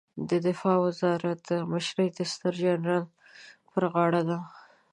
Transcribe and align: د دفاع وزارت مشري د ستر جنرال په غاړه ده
د 0.29 0.31
دفاع 0.47 0.77
وزارت 0.87 1.43
مشري 1.73 2.07
د 2.13 2.19
ستر 2.31 2.53
جنرال 2.63 3.03
په 3.71 3.79
غاړه 3.93 4.21
ده 4.29 4.39